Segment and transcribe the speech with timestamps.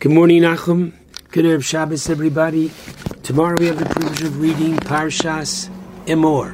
[0.00, 0.92] Good morning, Nachum.
[1.30, 2.72] Good Erev Shabbos, everybody.
[3.22, 5.70] Tomorrow we have the privilege of reading Parshas
[6.04, 6.52] Emor.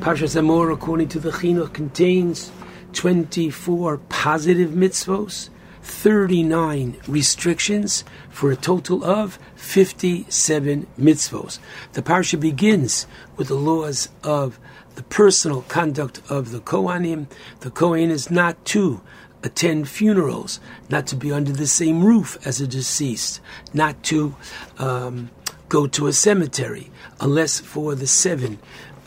[0.00, 2.50] Parshas Emor, according to the Chinuch, contains
[2.92, 5.48] 24 positive mitzvos,
[5.80, 11.58] 39 restrictions, for a total of 57 mitzvos.
[11.92, 13.06] The parsha begins
[13.36, 14.58] with the laws of
[14.96, 17.28] the personal conduct of the Kohanim.
[17.60, 19.00] The Kohen is not to
[19.46, 20.60] attend funerals,
[20.90, 23.40] not to be under the same roof as a deceased,
[23.72, 24.34] not to
[24.78, 25.30] um,
[25.68, 28.58] go to a cemetery, unless for the seven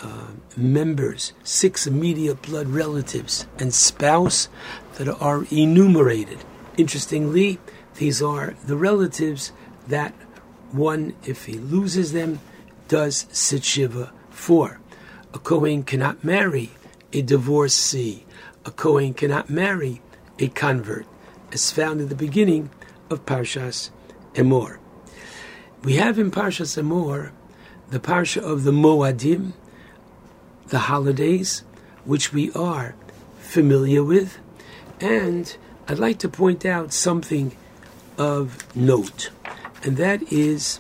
[0.01, 4.47] uh, members, six immediate blood relatives, and spouse
[4.95, 6.39] that are enumerated.
[6.77, 7.59] Interestingly,
[7.95, 9.51] these are the relatives
[9.87, 10.13] that
[10.71, 12.39] one, if he loses them,
[12.87, 14.79] does sit shiva for.
[15.33, 16.71] A Kohen cannot marry
[17.11, 18.25] a divorcee.
[18.65, 20.01] A Kohen cannot marry
[20.39, 21.05] a convert,
[21.51, 22.69] as found in the beginning
[23.09, 23.91] of Parshas
[24.33, 24.77] Emor.
[25.83, 27.31] We have in Parshas Emor
[27.89, 29.53] the Parsha of the Moadim,
[30.67, 31.63] the holidays,
[32.05, 32.95] which we are
[33.39, 34.37] familiar with,
[34.99, 37.55] and I'd like to point out something
[38.17, 39.31] of note,
[39.83, 40.79] and that is,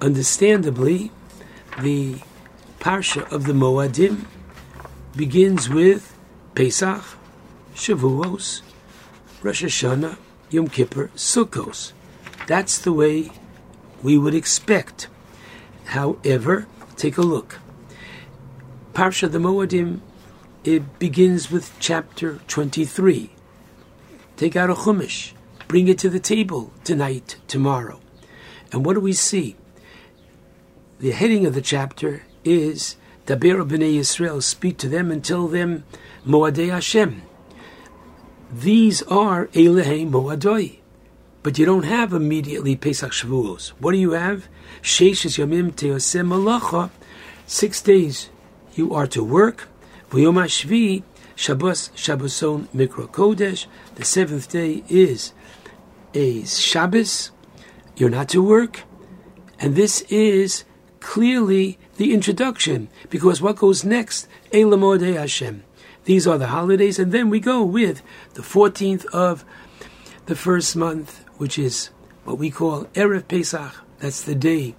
[0.00, 1.10] understandably,
[1.80, 2.16] the
[2.80, 4.24] Parsha of the Moadim
[5.14, 6.16] begins with
[6.54, 7.02] Pesach,
[7.74, 8.62] Shavuos,
[9.42, 10.16] Rosh Hashanah,
[10.50, 11.92] Yom Kippur, Sukkos.
[12.46, 13.30] That's the way
[14.02, 15.08] we would expect.
[15.86, 17.58] However, take a look.
[18.92, 20.00] Parsha the Moadim,
[20.62, 23.30] it begins with chapter 23.
[24.36, 25.32] Take out a chumash,
[25.68, 28.00] bring it to the table tonight, tomorrow.
[28.72, 29.56] And what do we see?
[31.00, 35.84] The heading of the chapter is Daber b'nei Yisrael, speak to them and tell them
[36.26, 37.22] Moadei Hashem,
[38.60, 40.78] these are Elehe Moadoi.
[41.42, 43.70] But you don't have immediately Pesach Shavuos.
[43.80, 44.48] What do you have?
[44.80, 46.90] Sheishes Yamim Teosem Malacha.
[47.46, 48.30] Six days
[48.74, 49.68] you are to work.
[50.10, 51.02] V'yom HaShvi
[51.34, 53.66] Shabbos Shabboson Mikro Kodesh.
[53.96, 55.32] The seventh day is
[56.14, 57.32] a Shabbos.
[57.96, 58.84] You're not to work.
[59.58, 60.64] And this is
[61.00, 64.26] clearly the introduction, because what goes next?
[64.52, 65.64] Elamodei Hashem.
[66.04, 68.02] These are the holidays, and then we go with
[68.34, 69.44] the 14th of
[70.26, 71.90] the first month, which is
[72.24, 73.74] what we call Erev Pesach.
[74.00, 74.74] That's the day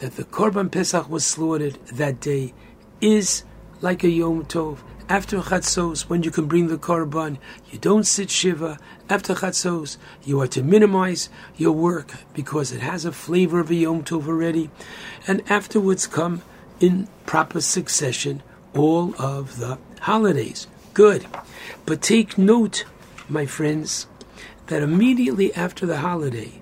[0.00, 1.74] that the Korban Pesach was slaughtered.
[1.92, 2.54] That day
[3.00, 3.44] is
[3.80, 4.78] like a Yom Tov.
[5.08, 7.38] After Chatzos, when you can bring the Korban,
[7.70, 8.78] you don't sit Shiva.
[9.08, 13.74] After Chatzos, you are to minimize your work because it has a flavor of a
[13.76, 14.70] Yom Tov already.
[15.28, 16.42] And afterwards come
[16.80, 18.42] in proper succession
[18.74, 20.66] all of the holidays.
[20.92, 21.26] Good.
[21.86, 22.84] But take note,
[23.26, 24.06] my friends,
[24.66, 26.60] that immediately after the holiday,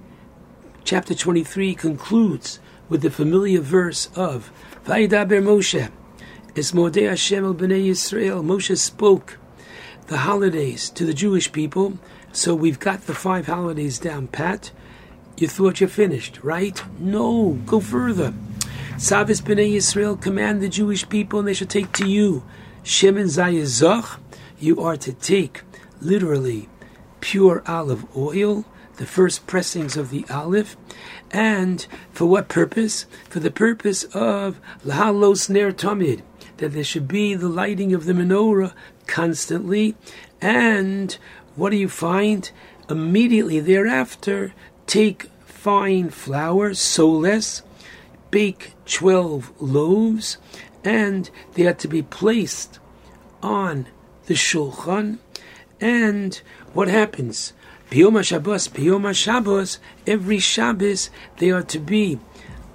[0.85, 4.53] chapter 23 concludes with the familiar verse of
[4.87, 5.91] Vayidaber Moshe.
[6.55, 8.45] Es Modei Hashem el Bnei Yisrael.
[8.45, 9.39] Moshe spoke
[10.07, 11.99] the holidays to the Jewish people.
[12.31, 14.71] So we've got the five holidays down pat.
[15.37, 16.81] You thought you finished, right?
[17.01, 18.35] No, go further.
[18.99, 22.45] Savis Bnei Yisrael command the Jewish people, and they shall take to you
[22.85, 24.19] Shemen Zayazach,
[24.59, 25.63] you are to take
[26.01, 26.69] literally
[27.21, 28.65] pure olive oil,
[28.97, 30.77] the first pressings of the olive,
[31.31, 33.07] and for what purpose?
[33.29, 36.23] For the purpose of lahalos ner tamid,
[36.57, 38.73] that there should be the lighting of the menorah
[39.07, 39.95] constantly,
[40.41, 41.17] and
[41.55, 42.51] what do you find?
[42.91, 44.55] Immediately thereafter,
[44.89, 47.63] take fine flour, soles,
[48.33, 50.39] bake 12 loaves,
[50.85, 52.79] and they are to be placed
[53.43, 53.87] on
[54.27, 55.19] the shulchan.
[55.81, 56.41] And
[56.73, 57.53] what happens?
[57.91, 62.19] Piyoma Shabbos, Piyoma Shabbos, every Shabbos they are to be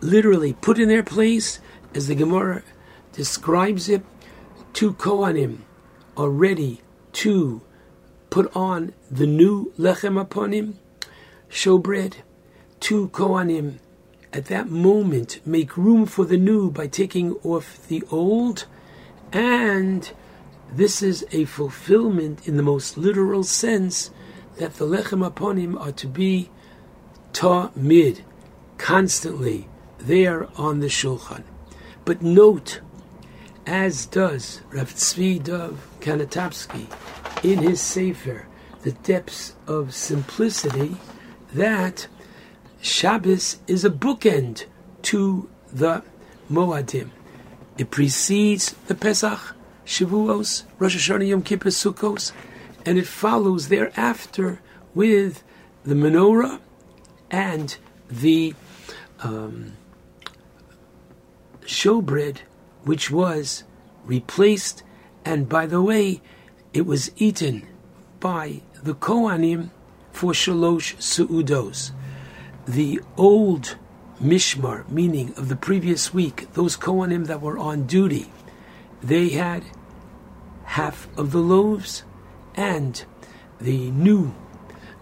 [0.02, 1.60] literally put in their place,
[1.96, 2.64] as the Gemara
[3.14, 4.04] describes it.
[4.74, 5.60] Two Kohanim
[6.16, 6.82] are ready
[7.14, 7.62] to
[8.30, 10.76] put on the new lechem aponim,
[11.50, 12.14] showbread.
[12.80, 13.80] Two Kohanim
[14.34, 18.66] at that moment make room for the new by taking off the old,
[19.32, 20.12] and
[20.72, 24.12] this is a fulfillment in the most literal sense
[24.58, 26.50] that the lechem aponim are to be
[27.34, 28.22] tamid,
[28.78, 31.44] constantly there on the shulchan.
[32.06, 32.82] But note,
[33.66, 36.88] as does Rav Tzvi Dov Kanotopsky
[37.44, 38.48] in his Sefer,
[38.82, 40.98] the depths of simplicity,
[41.54, 42.08] that
[42.82, 44.66] Shabbos is a bookend
[45.04, 46.04] to the
[46.50, 47.10] Moadim.
[47.78, 52.32] It precedes the Pesach, Shavuos, Rosh Hashanah, Yom Kippur, Sukkos,
[52.86, 54.60] and it follows thereafter
[54.94, 55.44] with
[55.84, 56.60] the menorah
[57.30, 57.78] and
[58.10, 58.56] the
[59.20, 59.74] um,
[61.62, 62.40] showbread,
[62.84, 63.64] which was
[64.06, 64.84] replaced,
[65.26, 66.22] and by the way,
[66.74, 67.68] it was eaten
[68.20, 69.70] by the Kohanim
[70.12, 71.92] for Shalosh Su'udos.
[72.68, 73.78] The old
[74.22, 78.32] Mishmar, meaning of the previous week, those Kohanim that were on duty,
[79.02, 79.64] they had
[80.66, 82.04] half of the loaves,
[82.56, 83.04] and
[83.62, 84.34] the new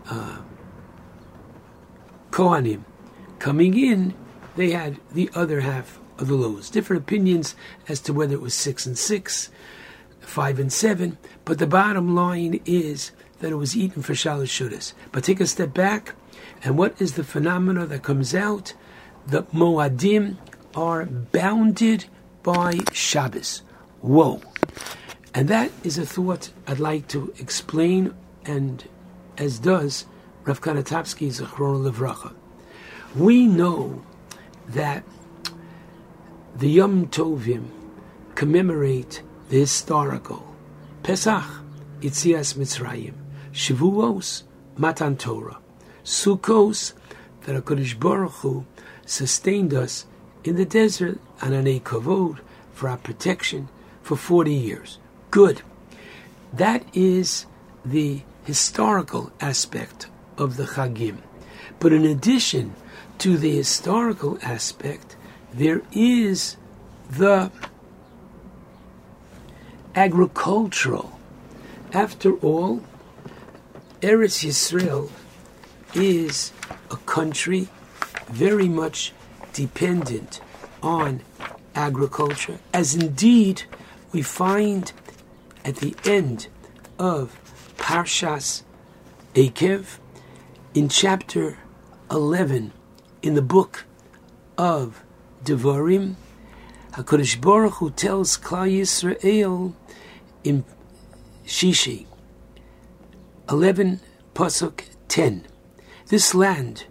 [0.10, 0.40] uh,
[2.32, 2.84] Kohanim
[3.40, 4.14] coming in,
[4.56, 6.70] they had the other half of the loaves.
[6.70, 7.56] Different opinions
[7.88, 9.50] as to whether it was six and six,
[10.20, 14.94] five and seven, but the bottom line is that it was eaten for Shalosh Su'udos.
[15.12, 16.16] But take a step back,
[16.64, 18.74] and what is the phenomena that comes out?
[19.28, 20.38] The Moadim
[20.76, 22.06] are bounded
[22.44, 23.62] by Shabbos.
[24.02, 24.42] Whoa.
[25.34, 28.14] And that is a thought I'd like to explain,
[28.46, 28.84] and
[29.38, 30.06] as does
[30.46, 32.34] Rav Kanotopsky Zachron Levracha.
[33.16, 34.04] We know
[34.68, 35.04] that
[36.56, 37.70] the Yom Tovim
[38.36, 40.56] commemorate the historical
[41.04, 41.44] Pesach,
[42.02, 43.14] Itzias Mitzrayim,
[43.52, 44.44] Shavuos,
[44.78, 45.60] Matan Torah,
[46.06, 46.94] Sukkos,
[47.42, 48.66] that HaKadosh Baruch Hu
[49.06, 50.06] sustained us
[50.44, 52.40] in the desert and an Kavod
[52.74, 53.68] for our protection
[54.04, 55.00] for 40 years.
[55.32, 55.64] Good.
[56.54, 57.48] That is
[57.84, 60.08] the historical aspect
[60.38, 61.18] of the Chagim.
[61.80, 62.76] But in addition
[63.18, 65.16] to the historical aspect,
[65.52, 66.58] there is
[67.10, 67.52] the
[69.96, 71.20] agricultural.
[71.94, 72.84] After all,
[74.02, 75.10] Eretz Yisrael
[75.96, 76.52] is
[76.92, 77.68] a country
[78.28, 79.14] very much
[79.54, 80.42] dependent
[80.84, 81.22] on
[81.74, 83.64] agriculture, as indeed
[84.12, 84.92] we find
[85.64, 86.48] at the end
[87.00, 87.40] of
[87.78, 88.64] Parshas
[89.34, 89.98] Eikev
[90.74, 91.58] in chapter
[92.12, 92.72] 11
[93.22, 93.86] in the book
[94.58, 95.04] of
[95.44, 96.16] Devarim,
[96.92, 99.74] HaKadosh Baruch Hu tells Klal Yisrael
[100.44, 100.64] in
[101.46, 102.06] Shishi,
[103.50, 104.00] 11
[104.34, 105.46] Pasuk 10,
[106.08, 106.86] this land,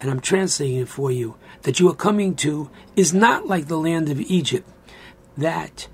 [0.00, 3.78] and I'm translating it for you, that you are coming to is not like the
[3.78, 4.68] land of Egypt,
[5.36, 5.88] that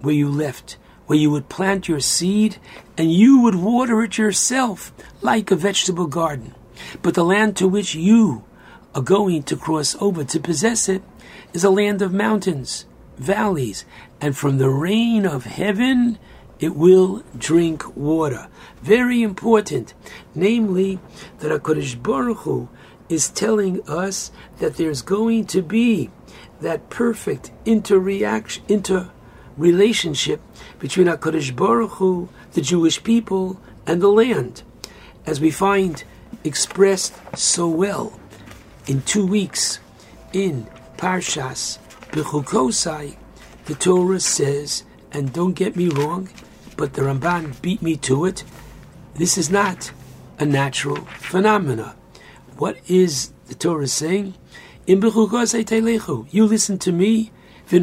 [0.00, 2.58] where you left, where you would plant your seed
[2.96, 6.54] and you would water it yourself like a vegetable garden.
[7.02, 8.44] But the land to which you
[8.94, 11.02] are going to cross over to possess it
[11.52, 12.86] is a land of mountains,
[13.18, 13.84] valleys,
[14.20, 16.18] and from the rain of heaven
[16.60, 18.48] it will drink water.
[18.82, 19.94] Very important,
[20.34, 20.98] namely
[21.38, 22.68] that HaKadosh Baruch Hu
[23.08, 26.10] is telling us that there's going to be
[26.60, 30.40] that perfect interreaction, interrelationship
[30.78, 34.62] between HaKadosh Baruch Hu, the Jewish people, and the land,
[35.26, 36.04] as we find
[36.44, 38.20] expressed so well
[38.86, 39.80] in two weeks
[40.32, 40.66] in
[40.96, 41.78] Parshas
[42.12, 43.16] Bechukosai,
[43.64, 46.28] the Torah says, and don't get me wrong,
[46.80, 48.42] but the Ramban beat me to it.
[49.14, 49.92] This is not
[50.38, 51.94] a natural phenomena.
[52.56, 54.32] What is the Torah saying?
[54.86, 57.32] In you listen to me,
[57.68, 57.82] then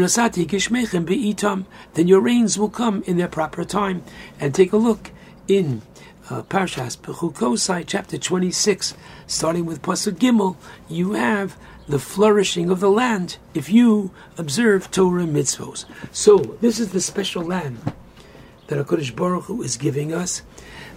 [2.07, 4.03] your rains will come in their proper time.
[4.39, 5.11] And take a look
[5.47, 5.83] in
[6.31, 8.95] uh, Parshas Bechukosai, chapter 26,
[9.27, 10.55] starting with Pasuk Gimel,
[10.89, 11.55] you have
[11.87, 15.85] the flourishing of the land if you observe Torah mitzvos.
[16.11, 17.77] So, this is the special land
[18.67, 20.41] that HaKadosh Baruch Hu is giving us,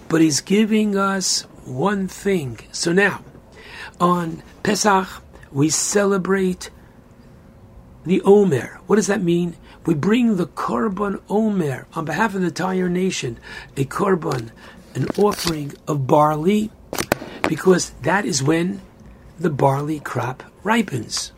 [0.07, 2.59] but He's giving us one thing.
[2.71, 3.23] So now,
[3.99, 5.07] on Pesach,
[5.51, 6.69] we celebrate
[8.05, 8.79] the Omer.
[8.87, 9.55] What does that mean?
[9.85, 13.39] We bring the Korban Omer on behalf of the entire nation,
[13.77, 14.51] a Korban
[14.95, 16.71] an offering of barley
[17.47, 18.81] because that is when
[19.39, 21.31] the barley crop ripens.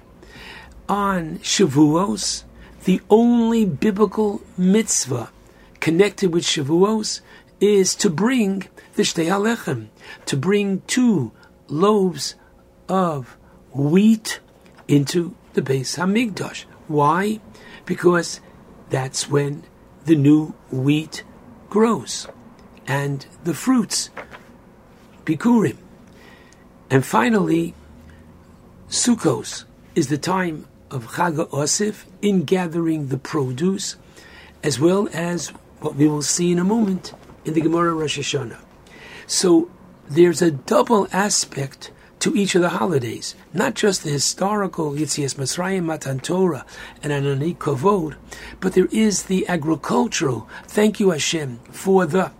[0.90, 2.44] On Shavuos,
[2.84, 5.32] the only biblical mitzvah
[5.84, 7.20] connected with Shavuos
[7.60, 8.64] is to bring
[8.96, 9.90] the Shtei Halechem,
[10.26, 11.34] to bring two
[11.68, 12.36] loaves
[12.88, 13.36] of
[13.74, 14.40] wheat
[14.88, 16.64] into the Beis Hamikdash.
[16.88, 17.42] Why?
[17.84, 18.40] Because
[18.90, 19.64] that's when
[20.06, 21.26] the new wheat
[21.70, 22.30] grows
[22.88, 24.10] and the fruits,
[25.26, 25.80] Bikurim.
[26.90, 27.74] And finally,
[28.88, 33.98] Sukkos is the time of Chag Osif in gathering the produce,
[34.64, 35.52] as well as
[35.84, 37.14] what we will see in a moment
[37.44, 38.60] in the Gemara Rosh Hashanah.
[39.28, 39.70] So
[40.08, 45.84] there's a double aspect to each of the holidays, not just the historical Yitzias Mitzrayim,
[45.84, 46.66] Matan Torah,
[47.02, 48.16] and Anani Kavod,
[48.62, 50.48] but there is the agricultural.
[50.66, 52.32] Thank you, Hashem, for the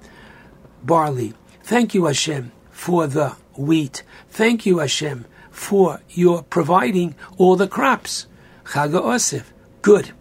[0.82, 1.34] barley.
[1.64, 4.04] Thank you, Hashem, for the wheat.
[4.30, 8.28] Thank you, Hashem, for your providing all the crops.
[8.68, 9.52] Chag Osif.
[9.82, 10.14] Good.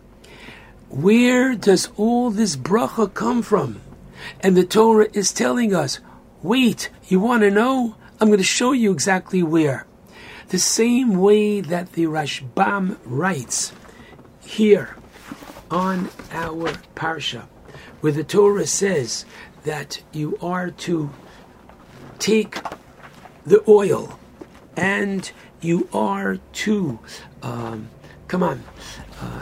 [0.93, 3.81] Where does all this bracha come from?
[4.41, 6.01] And the Torah is telling us,
[6.43, 7.97] wait, you want to know?
[8.21, 9.87] I'm going to show you exactly where.
[10.49, 13.73] The same way that the Rashbam writes
[14.43, 14.95] here
[15.71, 17.47] on our Parsha,
[18.03, 19.25] where the Torah says
[19.65, 21.11] that you are to
[22.19, 22.59] take
[23.47, 24.19] the oil
[24.77, 25.33] and
[25.63, 26.99] you are to,
[27.43, 27.89] um,
[28.29, 28.63] come on,
[29.23, 29.41] uh,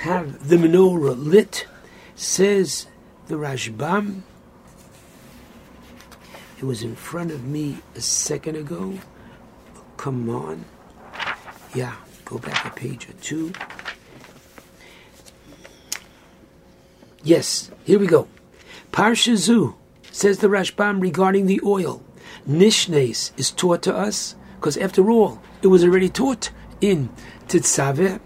[0.00, 1.66] have the menorah lit,
[2.14, 2.86] says
[3.28, 4.22] the Rashbam.
[6.58, 8.98] It was in front of me a second ago.
[9.98, 10.64] Come on.
[11.74, 13.52] Yeah, go back a page or two.
[17.22, 18.26] Yes, here we go.
[18.92, 19.74] Parsha Zu
[20.10, 22.02] says the Rashbam regarding the oil.
[22.48, 27.10] Nishnes is taught to us because, after all, it was already taught in
[27.48, 28.18] Tetzaveh.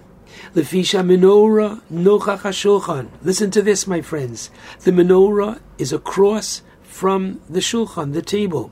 [0.54, 3.08] Lefisha menorah nochach shulchan.
[3.22, 4.50] Listen to this, my friends.
[4.80, 8.70] The menorah is across from the shulchan, the table.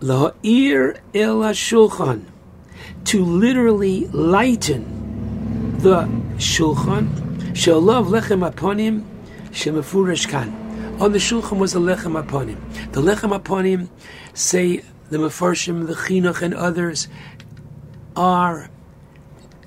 [0.00, 2.24] La'ir el shulchan.
[3.04, 6.02] To literally lighten the
[6.36, 9.04] shulchan Shalav lechem aponim
[9.50, 10.96] shemafurish kan.
[10.98, 12.56] On the shulchan was the lechem aponim.
[12.92, 13.88] The lechem aponim,
[14.32, 14.78] say
[15.10, 17.08] the mefarshim, the chinuch, and others,
[18.16, 18.70] are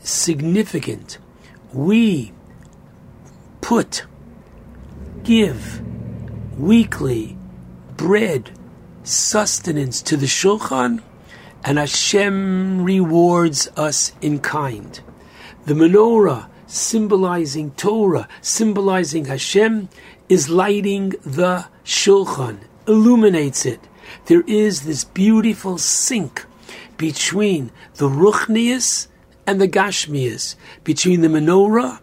[0.06, 1.18] significant.
[1.74, 2.32] We
[3.62, 4.06] put,
[5.24, 5.82] give
[6.58, 7.38] weekly
[7.98, 8.52] bread,
[9.04, 11.02] sustenance to the shulchan,
[11.64, 15.00] and Hashem rewards us in kind.
[15.66, 19.90] The menorah symbolizing Torah, symbolizing Hashem,
[20.30, 23.80] is lighting the Shulchan, illuminates it.
[24.26, 26.46] There is this beautiful sync
[26.98, 29.08] between the Ruchnius
[29.48, 32.00] and the Gashmius, between the Menorah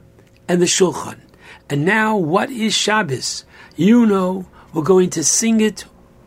[0.49, 1.21] and the Shulchan.
[1.69, 3.45] And now, what is Shabbos?
[3.77, 5.85] You know, we're going to sing it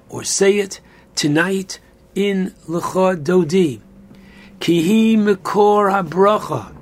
[0.10, 0.80] or say it
[1.16, 1.80] tonight
[2.16, 3.82] in Lecha Dodi.
[4.60, 6.74] Kihi Mekor HaBracha.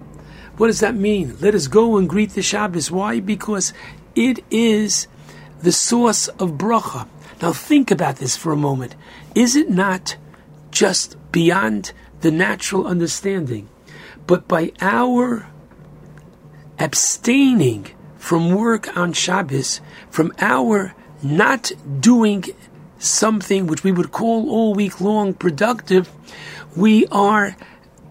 [0.57, 1.35] What does that mean?
[1.41, 2.91] Let us go and greet the Shabbos.
[2.91, 3.19] Why?
[3.19, 3.73] Because
[4.15, 5.07] it is
[5.61, 7.07] the source of bracha.
[7.41, 8.95] Now think about this for a moment.
[9.33, 10.15] Is it not
[10.71, 13.67] just beyond the natural understanding,
[14.27, 15.47] but by our
[16.79, 17.87] abstaining
[18.17, 22.45] from work on Shabbos, from our not doing
[22.99, 26.09] something which we would call all week long productive,
[26.75, 27.55] we are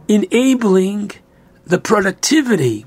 [0.09, 1.13] enabling
[1.65, 2.87] the productivity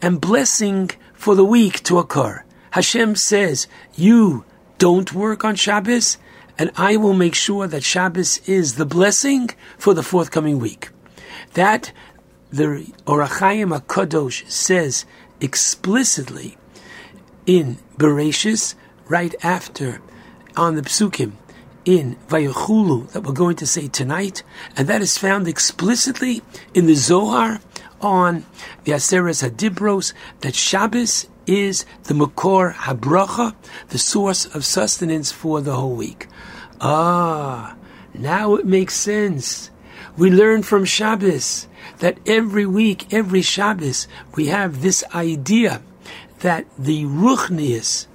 [0.00, 2.44] and blessing for the week to occur.
[2.70, 4.44] Hashem says, You
[4.78, 6.18] don't work on Shabbos,
[6.58, 10.90] and I will make sure that Shabbos is the blessing for the forthcoming week.
[11.54, 11.92] That
[12.50, 15.04] the Ohr HaChaim HaKadosh says
[15.40, 16.56] explicitly
[17.46, 18.74] in Bereshis,
[19.08, 20.00] right after
[20.56, 21.32] on the Psukim
[21.84, 24.42] in Vayachulu that we're going to say tonight,
[24.76, 27.60] and that is found explicitly in the Zohar
[28.00, 28.44] on
[28.84, 33.54] the Aseres Hadibros that Shabbos is the Makor Habracha,
[33.88, 36.26] the source of sustenance for the whole week.
[36.80, 37.76] Ah,
[38.14, 39.70] now it makes sense.
[40.16, 41.66] We learn from Shabbos
[42.04, 44.06] that every week, every Shabbos,
[44.36, 45.80] we have this idea
[46.40, 48.06] that the Ruchnius,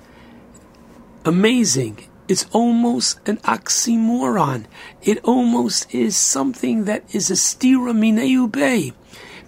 [1.25, 4.65] amazing, it's almost an oxymoron.
[5.01, 8.93] It almost is something that is a stira mineu bay.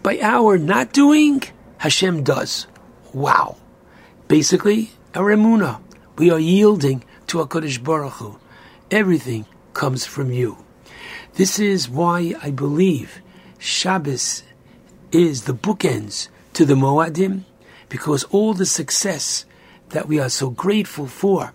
[0.02, 1.44] By our not doing,
[1.78, 2.66] Hashem does.
[3.14, 3.58] Wow.
[4.28, 5.82] Basically, our emuna.
[6.18, 8.40] We are yielding to HaKadosh Baruch Hu.
[8.90, 9.46] Everything
[9.76, 10.58] comes from you.
[11.36, 13.22] This is why I believe
[13.62, 14.42] Shabbos
[15.12, 17.44] is the bookends to the Moadim,
[17.90, 19.46] because all the success
[19.90, 21.54] that we are so grateful for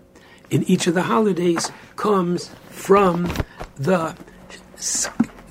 [0.48, 3.28] in each of the holidays comes from
[3.75, 4.14] the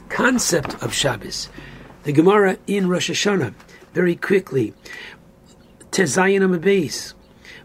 [0.08, 1.50] concept of Shabbos.
[2.04, 3.54] The Gemara in Rosh Hashanah,
[3.92, 4.74] very quickly,
[5.92, 7.16] Tezayin Amabase.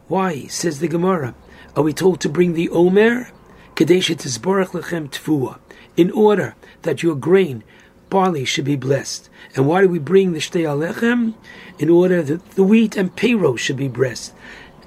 [0.08, 1.36] Why, says the Gemara,
[1.76, 3.30] are we told to bring the Omer?
[3.76, 5.60] Kadesha Tizborach Lechem Tfua,
[5.96, 7.62] in order that your grain,
[8.10, 9.30] barley, should be blessed.
[9.54, 11.34] And why do we bring the Shtei Halechem?
[11.78, 14.34] In order that the wheat and payro should be blessed.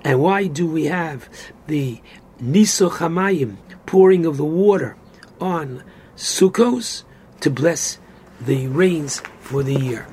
[0.03, 1.29] And why do we have
[1.67, 2.01] the
[2.41, 4.97] Niso Chamayim, pouring of the water
[5.39, 5.83] on
[6.15, 7.03] Sukkos
[7.39, 7.99] to bless
[8.39, 10.07] the rains for the year.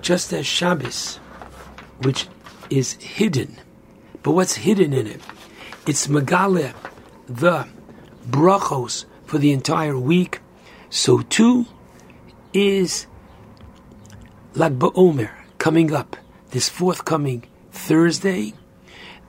[0.00, 1.16] Just as Shabbos,
[2.02, 2.28] which
[2.70, 3.56] is hidden,
[4.22, 5.20] but what's hidden in it?
[5.86, 6.74] It's Megale,
[7.28, 7.68] the
[8.28, 10.40] brachos for the entire week.
[10.90, 11.66] So too,
[12.52, 13.06] is
[14.54, 16.16] Lag BaOmer coming up
[16.50, 18.52] this forthcoming Thursday,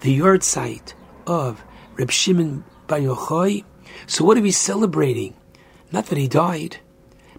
[0.01, 0.94] the yahrzeit
[1.25, 1.63] of
[1.96, 3.63] Reb Shimon Bar Yochai.
[4.08, 5.34] So what are we celebrating?
[5.92, 6.77] Not that he died,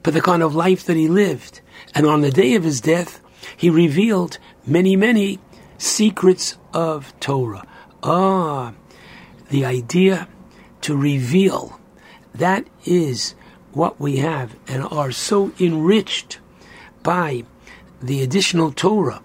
[0.03, 1.61] but the kind of life that he lived.
[1.95, 3.21] And on the day of his death,
[3.57, 5.39] he revealed many, many
[5.77, 7.67] secrets of Torah.
[8.03, 8.73] Ah,
[9.51, 10.29] the idea
[10.83, 11.79] to reveal,
[12.35, 13.35] that is
[13.75, 16.39] what we have and are so enriched
[17.03, 17.45] by
[18.01, 19.23] the additional Torah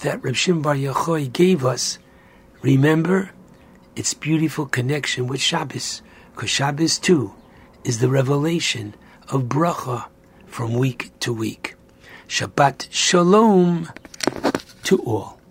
[0.00, 1.98] that Reb Shimon Bar Yochai gave us.
[2.62, 3.30] Remember
[3.94, 6.02] its beautiful connection with Shabbos,
[6.34, 7.34] because Shabbos too
[7.84, 8.94] is the revelation
[9.28, 10.06] of bracha
[10.46, 11.74] from week to week.
[12.28, 13.90] Shabbat Shalom
[14.84, 15.41] to all.